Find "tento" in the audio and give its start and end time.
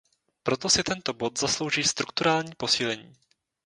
0.83-1.13